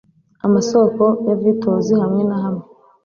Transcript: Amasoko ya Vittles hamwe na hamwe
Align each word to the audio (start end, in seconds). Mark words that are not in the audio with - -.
Amasoko 0.45 1.03
ya 1.27 1.35
Vittles 1.41 1.87
hamwe 2.03 2.23
na 2.29 2.37
hamwe 2.43 2.65